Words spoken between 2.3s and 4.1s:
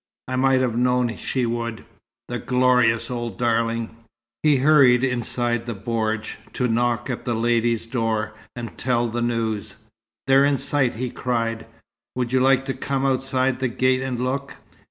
glorious old darling!"